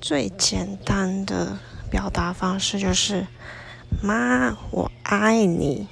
[0.00, 1.58] 最简单的
[1.90, 3.26] 表达方式就是
[4.02, 5.88] 妈我爱你。